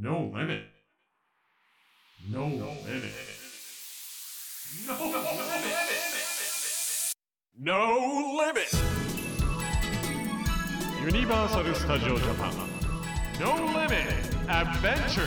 [0.00, 0.62] No limit.
[2.30, 2.62] No limit.
[4.86, 5.34] No limit.
[7.58, 7.78] No
[8.38, 8.68] limit.
[11.02, 12.52] ユニバーサル・スタジオ・ジャパン
[13.40, 13.96] No Limit
[14.46, 15.26] Adventure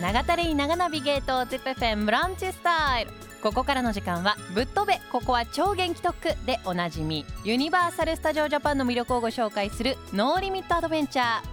[0.00, 3.10] 長田レイ長ナビゲート ZIPFM ブランチスタイル
[3.42, 11.51] ここからの時間はぶっ飛べここは超元気特区でおなじみユニバーサル・スタジオ・ジャパンの魅力をご紹介する No Limit Adventure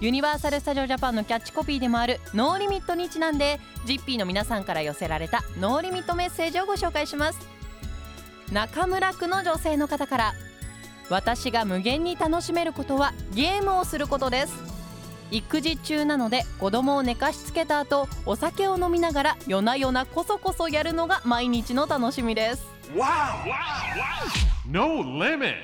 [0.00, 7.38] ユニバーサル・スタジオ・ジャパンのキャッチコピーでもあるノーリミットにちなんで GP の皆さんから寄せられたノーリミットメッセージをご紹介します。
[8.52, 10.34] 中村区の女性の方から
[11.08, 14.54] 私が無限に楽しめることはゲームをすることです。
[15.30, 22.66] 育児中なので子供を寝かしつけた後お酒を飲みながら夜な夜なこそこそやるのが毎日の楽しみです。
[24.66, 25.54] No Limit.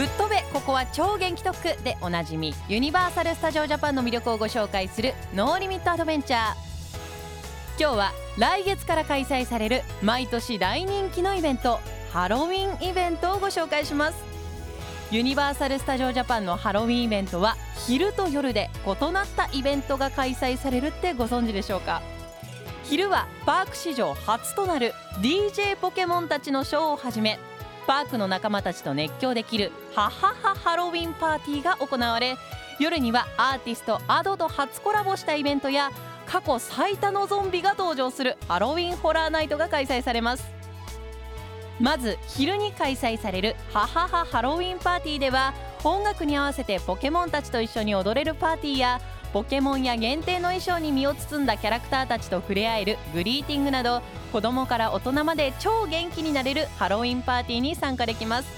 [0.00, 6.40] ぶっ飛べここは超元気特区でおなじみユニバーサル・スタジオ・ジャパンの魅力をご紹介する No Limit Adventure。
[7.78, 11.80] 今日は来月から開催される毎年大人気のイベント
[12.14, 14.16] ハロウィンイベントをご紹介します。
[15.10, 22.00] ユニバーサル・スタジオ・ジャパンのハロウィンイベントは昼と夜で異なったイベントが開催されるってご存知でしょうか？
[22.84, 27.38] 昼はパーク史上初となる DJ ポケモンたちのショーをはじめ
[27.90, 32.36] パークの仲間たちと熱狂できるハハハハロウィンパーティーが行われ
[32.78, 35.90] 夜にはアーティスト Ado と初コラボしたイベントや
[36.24, 40.48] 過去最多のゾンビが登場するハロウィンホラーナイトが開催されます。
[41.80, 45.52] まず昼に開催されるハハハハロウィンパーティーでは
[45.82, 49.00] 音楽に合わせてポケモンたちと一緒に踊れるパーティーや
[49.32, 58.48] ポケモンや限定の衣装に身を包んだキャラクターたちと触れ合えるグリーティングなど子供から大人まで超元気になれるハロウィンパーティーに参加できます。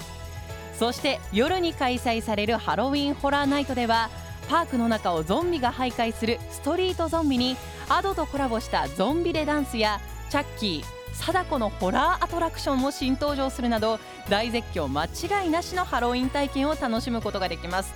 [0.75, 4.11] そして夜に開催されるハロウィンホラーナイトでは
[4.48, 7.57] パークの中をゾンビが徘徊するストリートゾンビに
[7.89, 17.92] Ado とコラボしたゾンビでダンスやチャッキー貞子のホラーアトラクションも新登場するなど大絶叫間違いなしのハロウィン体験を楽しむことができます。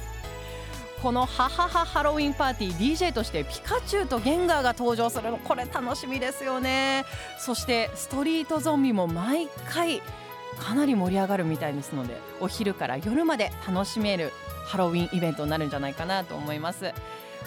[1.07, 5.39] このハハハハロウィンパーティー DJ としてピカチュウとゲンガーが登場するの。
[5.39, 7.05] これ楽しみですよね。
[7.39, 10.03] そしてストリートゾンビも毎回
[10.59, 14.33] かなり盛り上がるみたいですのでお昼から夜まで楽しめる
[14.65, 16.93] ハロウィンイベントになるんじゃないかなと思います。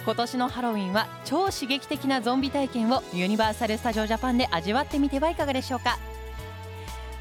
[0.06, 5.98] 今年のハロウィンは超刺激的なゾンビ体験をユニバーサル・スタジオ・ジャパンで味わってみてはいかがでしょうか。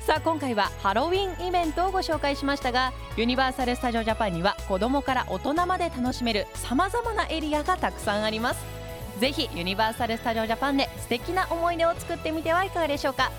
[0.09, 8.65] さあ今回はハロウィンイベントをご紹介しましたがユニバーサル・スタジオ・ジャパンには子供から大人まで楽しめるさまざまなエリアがたくさんあります。
[9.19, 13.31] ぜひユニバーサル・スタジオ・ジャパンで素敵な思い出を作ってみてはいかがでしょうか。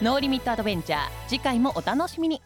[0.00, 2.40] No Limit Adventure 次回もお楽しみに。